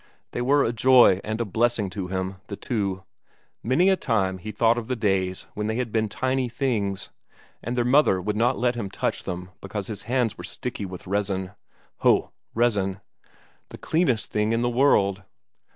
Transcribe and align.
They 0.31 0.41
were 0.41 0.63
a 0.63 0.73
joy 0.73 1.21
and 1.23 1.39
a 1.39 1.45
blessing 1.45 1.91
to 1.91 2.07
him, 2.07 2.37
the 2.47 2.55
two; 2.55 3.03
many 3.61 3.87
a 3.91 3.95
time 3.95 4.39
he 4.39 4.49
thought 4.49 4.79
of 4.79 4.87
the 4.87 4.95
days 4.95 5.45
when 5.53 5.67
they 5.67 5.75
had 5.75 5.91
been 5.91 6.09
tiny 6.09 6.49
things, 6.49 7.09
and 7.61 7.77
their 7.77 7.85
mother 7.85 8.19
would 8.19 8.35
not 8.35 8.57
let 8.57 8.73
him 8.73 8.89
touch 8.89 9.21
them 9.21 9.51
because 9.61 9.85
his 9.85 10.01
hands 10.09 10.39
were 10.39 10.43
sticky 10.43 10.87
with 10.87 11.05
resin. 11.05 11.51
Ho, 11.97 12.31
resin, 12.55 12.99
the 13.69 13.77
cleanest 13.77 14.31
thing 14.31 14.53
in 14.53 14.61
the 14.61 14.71
world! 14.71 15.21